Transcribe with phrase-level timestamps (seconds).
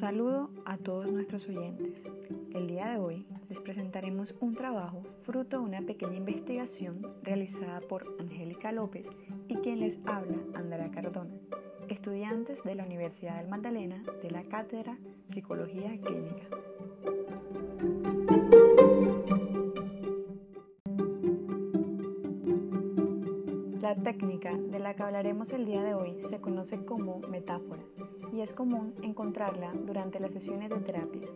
[0.00, 1.94] Saludo a todos nuestros oyentes.
[2.54, 8.04] El día de hoy les presentaremos un trabajo fruto de una pequeña investigación realizada por
[8.18, 9.06] Angélica López
[9.48, 11.34] y quien les habla, Andrea Cardona,
[11.88, 14.98] estudiantes de la Universidad del Magdalena de la Cátedra
[15.32, 16.46] Psicología Clínica.
[24.02, 27.82] Técnica de la que hablaremos el día de hoy se conoce como metáfora
[28.32, 31.28] y es común encontrarla durante las sesiones de terapia.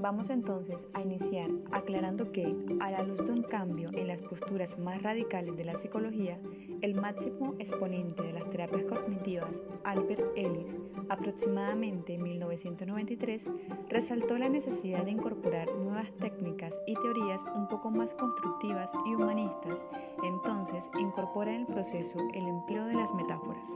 [0.00, 4.78] Vamos entonces a iniciar aclarando que, a la luz de un cambio en las posturas
[4.78, 6.38] más radicales de la psicología,
[6.82, 10.72] el máximo exponente de las terapias cognitivas, Albert Ellis,
[11.08, 13.42] aproximadamente en 1993,
[13.88, 19.84] resaltó la necesidad de incorporar nuevas técnicas y teorías un poco más constructivas y humanistas,
[20.22, 23.68] entonces incorpora en el proceso el empleo de las metáforas.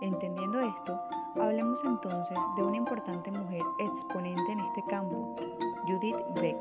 [0.00, 0.98] Entendiendo esto,
[1.38, 5.36] Hablemos entonces de una importante mujer exponente en este campo,
[5.86, 6.58] Judith Beck,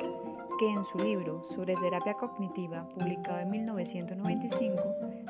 [0.59, 4.81] que en su libro sobre terapia cognitiva, publicado en 1995,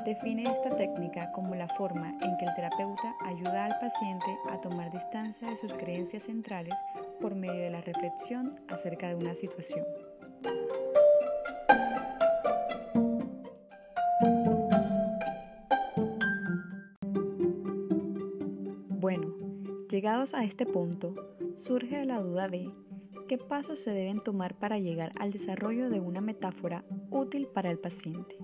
[0.05, 4.91] define esta técnica como la forma en que el terapeuta ayuda al paciente a tomar
[4.91, 6.75] distancia de sus creencias centrales
[7.21, 9.85] por medio de la reflexión acerca de una situación.
[19.09, 19.33] Bueno,
[19.89, 21.15] llegados a este punto,
[21.57, 22.69] surge la duda de
[23.27, 27.80] qué pasos se deben tomar para llegar al desarrollo de una metáfora útil para el
[27.80, 28.37] paciente.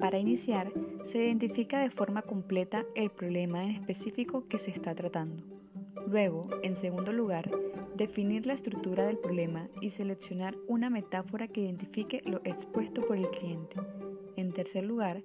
[0.00, 0.72] Para iniciar,
[1.04, 5.44] se identifica de forma completa el problema en específico que se está tratando.
[6.08, 7.48] Luego, en segundo lugar,
[7.94, 13.30] definir la estructura del problema y seleccionar una metáfora que identifique lo expuesto por el
[13.30, 13.76] cliente.
[14.34, 15.22] En tercer lugar,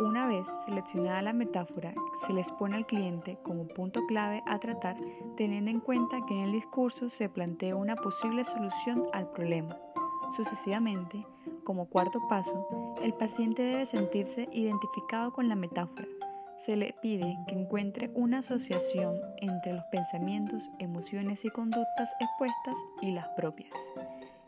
[0.00, 1.94] una vez seleccionada la metáfora,
[2.26, 4.96] se les pone al cliente como punto clave a tratar,
[5.36, 9.76] teniendo en cuenta que en el discurso se plantea una posible solución al problema.
[10.36, 11.24] Sucesivamente,
[11.64, 16.06] como cuarto paso, el paciente debe sentirse identificado con la metáfora.
[16.58, 23.12] Se le pide que encuentre una asociación entre los pensamientos, emociones y conductas expuestas y
[23.12, 23.72] las propias.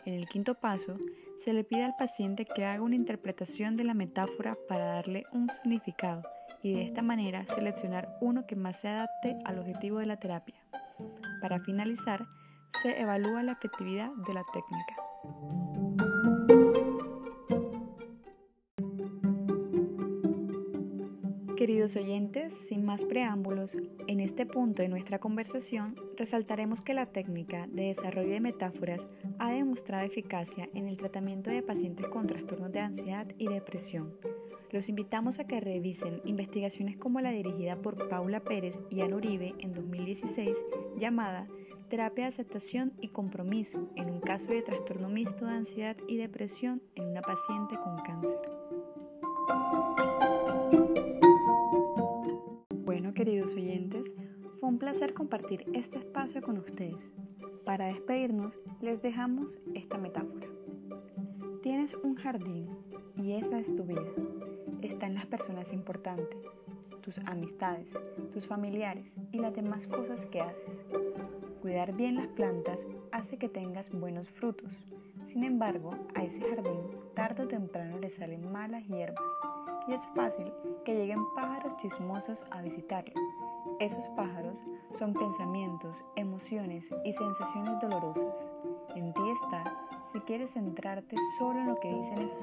[0.05, 0.97] En el quinto paso,
[1.39, 5.49] se le pide al paciente que haga una interpretación de la metáfora para darle un
[5.49, 6.23] significado
[6.63, 10.57] y de esta manera seleccionar uno que más se adapte al objetivo de la terapia.
[11.41, 12.27] Para finalizar,
[12.83, 15.58] se evalúa la efectividad de la técnica.
[21.59, 23.77] Queridos oyentes, sin más preámbulos,
[24.07, 29.05] en este punto de nuestra conversación resaltaremos que la técnica de desarrollo de metáforas
[29.41, 34.15] ha demostrado eficacia en el tratamiento de pacientes con trastornos de ansiedad y depresión.
[34.71, 39.57] Los invitamos a que revisen investigaciones como la dirigida por Paula Pérez y Ana Uribe
[39.59, 40.57] en 2016
[40.97, 41.49] llamada
[41.91, 46.81] Terapia de aceptación y compromiso en un caso de trastorno mixto de ansiedad y depresión
[46.95, 48.39] en una paciente con cáncer.
[53.29, 54.11] Queridos oyentes,
[54.59, 56.97] fue un placer compartir este espacio con ustedes.
[57.67, 60.47] Para despedirnos, les dejamos esta metáfora.
[61.63, 62.71] Tienes un jardín
[63.17, 64.11] y esa es tu vida.
[64.81, 66.39] Está en las personas importantes,
[67.03, 67.87] tus amistades,
[68.33, 70.87] tus familiares y las demás cosas que haces.
[71.61, 74.73] Cuidar bien las plantas hace que tengas buenos frutos.
[75.25, 76.81] Sin embargo, a ese jardín
[77.15, 79.21] tarde o temprano le salen malas hierbas
[79.89, 80.53] y es fácil
[80.85, 83.15] que lleguen pájaros chismosos a visitarlo.
[83.81, 84.63] Esos pájaros
[84.99, 88.35] son pensamientos, emociones y sensaciones dolorosas.
[88.95, 92.38] En ti está si quieres centrarte solo en lo que dicen esos